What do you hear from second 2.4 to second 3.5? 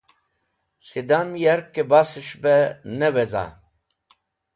bẽ ne weza?